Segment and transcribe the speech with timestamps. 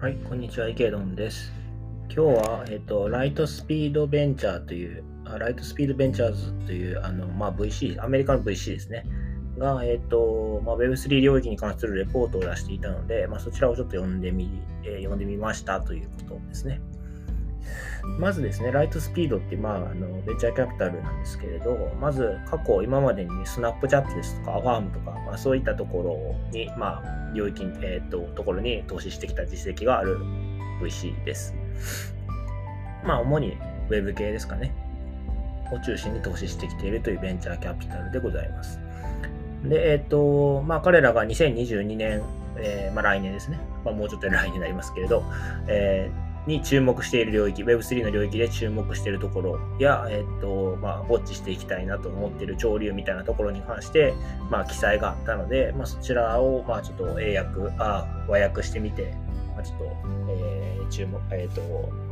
[0.00, 1.52] はい、こんにちは、池ドンです。
[2.04, 5.04] 今日は、えっと、ライトスピードベンチャーという、
[5.38, 9.04] ライトスピードベンチャーズという、あの、まあ、VC、アメリカの VC ですね。
[9.58, 16.80] が、えっと、まあ、Web3 領域に関するレポートを出していたので、まあ、そちらをちょっと読んでみ、えー、読んでみましたということですね。
[18.18, 30.18] まずですね、ライトスピードって、まあ、あのベンチャーキャピタルなんですけれど、まず過去、今までにスナップチャットですとか、アファームとか、まあ、そういったところに、まあ、領域に、えっ、と、ところに投資してきた実績がある
[30.82, 31.54] VC です。
[33.04, 33.56] まあ、主に
[33.90, 34.72] Web 系ですかね。
[35.72, 38.78] を中心に投資してきているというベンチャーキャピタルでございます。
[39.64, 42.22] で、えっ、と、まあ、彼らが2022年、
[42.58, 43.58] えー、まあ、来年ですね。
[43.84, 45.24] まあ、もうちょっと来年になりますけれど、
[45.66, 54.14] えーに注目している領域、Web3 の領域で注目しているところや、えっ、と、まあ、ウォッチしていきたいなと思っている潮流みたいなところに関して、
[54.50, 59.14] まあ、記載があったので、まあ、そちらを、まあ、ちょっと英訳、あ和訳してみて、
[59.54, 59.84] まあ、ちょっと、
[60.28, 61.62] えー、注目、えっ、と、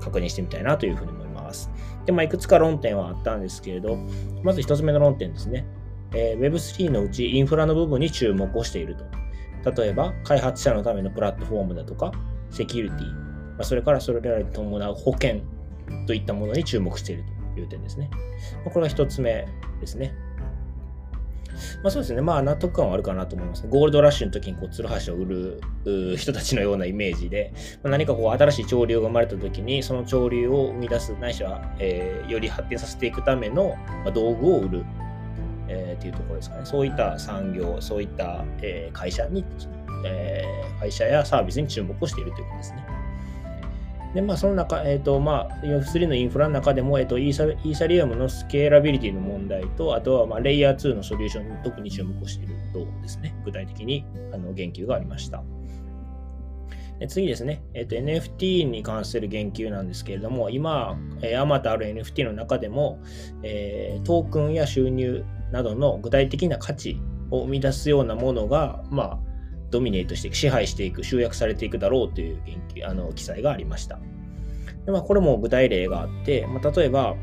[0.00, 1.70] 確認してみたいなというふうに思います。
[2.04, 3.96] で、まあ、いくつか論点はあったんですけれど、
[4.42, 5.64] まず一つ目の論点ですね。
[6.12, 9.04] えー、Web3 のうちインフラの部分に注目をしていると。
[9.82, 12.12] 例えば、開発者のためのプラットフォームだとか、
[12.50, 13.27] セキュリティ、
[13.58, 15.40] まあ、それからそれらに伴う保険
[16.06, 18.08] といったものに注目しているという点ですね。
[18.64, 19.46] まあ、これが一つ目
[19.80, 20.14] ですね。
[21.82, 22.22] まあそうですね。
[22.22, 34.84] まあ納得感はあるかなと思います、ゴールドラッシュの時にこう、ツルハシを売る人たちのようなイメージで、まあ、何かこう、新しい潮流が生まれた時に、その潮流を生み出す、ないしは、えー、より発展させていくための、まあ、道具を売る、
[35.68, 36.64] えー、っていうところですかね。
[36.64, 39.44] そういった産業、そういった、えー、会社に、
[40.06, 42.97] えー、会社やサービスに注目をしているということですね。
[44.14, 55.42] で、まあ、その中、えっ、ー、と、まあ、Web3 のインフラの中でも、えっ、ー、とイーサ、イーサリアムのスケーラビリティの問題と、あとは、まあ、レイヤー2のソリューションに特に注目しているとですね、具体的にあの言及がありました。
[57.06, 63.00] 次ですね、えっ、ー、と、NFT に関する言及なんですけれども、今、えー、あまたある NFT の中でも、
[63.44, 67.00] えー、トークンや収入などの具体的な価値
[67.30, 69.27] を生み出すようなものが、まあ、
[69.70, 73.98] ドミネートしていく、支配していく、集約されていくだろうという研究あの記載がありました。
[74.86, 77.14] でまあ、これも具体例があって、まあ、例えば、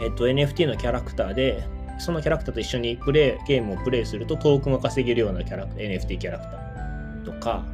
[0.00, 1.64] えっと、NFT のキャラクターで、
[1.98, 7.64] そのキャラクターと一緒にプレイ、ゲームをプレイするとトークンが稼げるようなキャラ NFT キャラクターとか、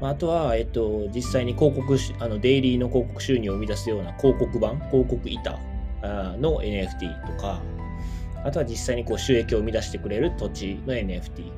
[0.00, 5.58] まあ、あとは、えっと、実際に広告、あのデイリーの広告収入を生み出すような広告版、広告板
[6.38, 7.60] の NFT とか、
[8.44, 11.50] あとは実際にこう収益を生み出してくれる土地の NFT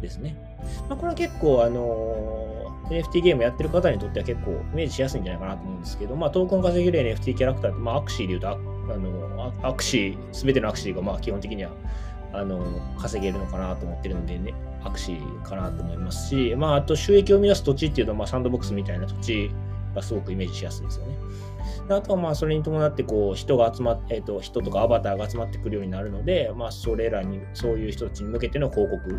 [0.00, 0.36] ですね。
[0.88, 8.56] まあ、これは結構、あのー、NFT ゲームやってる方にとっては結構イメージしやすいんじゃないかなと思うんですけど、まあ、トークン稼げる NFT キャラクターって、まあ、アクシーで言うと、あ
[8.96, 11.70] のアクシー、すべてのアクシーがまあ基本的には
[12.32, 12.64] あの
[12.98, 19.50] 稼げるのかなと思ってるので、ね、アクシーかなと思いますし、まあ、あと収益を生み出す土地っていうと、まあ、サンドボックスみたいな土地
[19.94, 21.16] がすごくイメージしやすいですよね。
[21.88, 29.18] あとはまあそれに伴ってこう人が集まっ、えー、と人とかアバターが集まってくるようになるので、まあ、それらにそういう人たちに向けての広告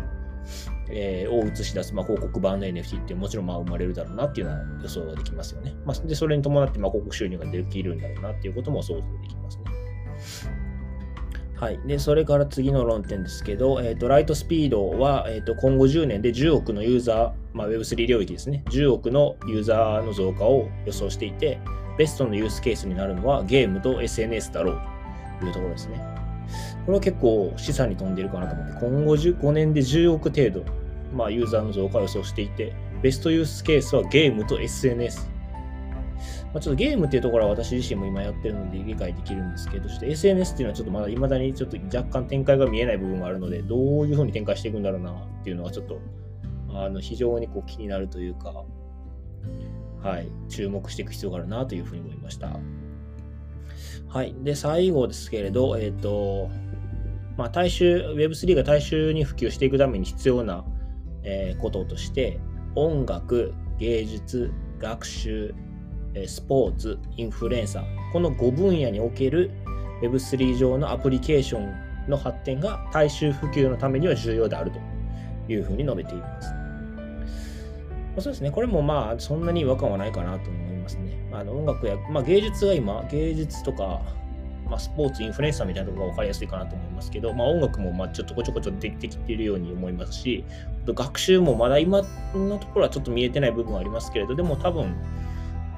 [0.90, 5.74] えー、を映し出す、まあ、広告版の NFT ってもちろんまあ生まれるだろうなっていうのは予想ができますよね。
[5.84, 9.64] まあ、でそれに伴ってまあ広告収入ができるんだろうなっていうことも想像できますね。
[11.62, 11.78] はい。
[11.86, 18.64] で、それから次の論点ですけど、え、ー、と、ライトスピードは、えっ、ー、と、今後10年で10億のユーザー、まあ、Web3 領域ですね。
[18.70, 21.60] 10億のユーザーの増加を予想していて、
[21.96, 24.80] ベストのユースケースになるのはゲームと SNS だろう
[25.38, 26.21] というところですね。
[26.86, 30.64] これは結構資産に飛んでるかなと思って、今後5年で10億程度、
[31.14, 35.30] まあ、ユーザーの増加を予想していて、ベストユースケースはゲームと SNS。
[36.52, 45.98] まあ、ちょっとゲームっていうところは私自身も今やってるので理解できるんですけど、ちょっと SNS っていうのはちょっとまだ未だにちょっと若干展開が見えない部分があるので、どういうふうに展開していくんだろうなっていうのはちょっと、
[46.74, 48.64] あの非常にこう気になるというか、
[50.02, 52.58] はい、注目していく必要があるなというふうに思いました。
[54.12, 54.34] はい。
[54.42, 56.50] で、最後ですけれど、えっ、ー、と、
[57.38, 60.66] まあ、大衆、Web3 が大衆に普及していくために必要な、
[61.22, 62.38] えー、こととして、
[62.74, 65.54] 音楽、芸術、学習、
[66.26, 69.50] スポーツ、インフルエンサー、この5分野における
[70.02, 74.78] Web3 上のアプリケーションの発展が大衆普及のためには重要であると
[75.50, 76.61] いうふうに述べています。
[78.18, 78.50] そうですね。
[78.50, 81.16] これもまあ、そんなに違和感はないかなと思いますね。
[81.32, 84.02] あの音楽や、まあ、芸術が今、芸術とか、
[84.68, 90.44] まあ、スポーツ、インフルエンサーみたいなところが分かりやすいかなと思いますけど、まあ、音楽もまあちょっとこちょこちょ出てきているように思いますし、
[90.86, 92.02] 学習もまだ今
[92.34, 94.94] のところはちょっと見えてない部分はありますけれど、でも多分、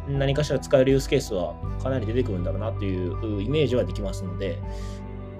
[0.08, 4.58] 何かしら使えるユースケースはかなり出てくるんだろうなというイメージはできますので、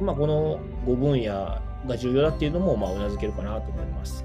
[0.01, 4.25] まあ、この5分野が重要だっていうのも、まあ、うなずけるかなと思います。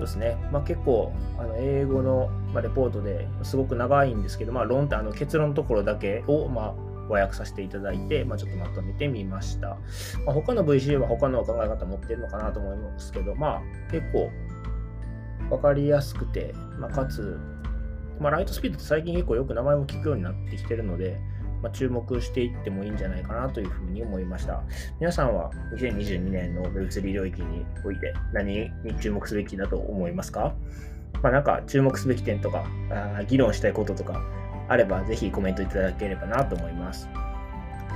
[0.00, 0.36] ですね。
[0.50, 6.74] まあ、結構、あの英語の、ま、レポートですごく長いんですけど、まあ、論ってあの結論のところだけを、まあ、
[7.08, 9.78] 和訳させていただいて、まあ、ちょっとまとめてみました。
[10.24, 14.30] まあ、他の VC は他の考え方持ってるのかなと思いますけど、まあ、結構
[15.48, 17.38] 分かりやすくて、まあ、かつ、
[18.20, 21.20] まあ、ライトスピードって最近結構よく名前も聞くようになってきてるので、
[21.62, 24.62] ま、注目していってもいいんじゃないかなというふうに思いました。
[24.98, 30.54] 皆さんは2022年の物理領域において何に注目すべきだと思いますか？
[31.22, 34.22] まあ、なんか注目すべき点とかあ、議論したいこととか
[34.68, 37.08] あれば、ぜひコメントいただければなと思います。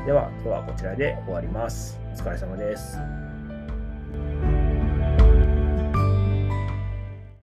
[0.05, 1.99] では、今日はこちらで終わります。
[2.13, 3.24] お疲れ様です。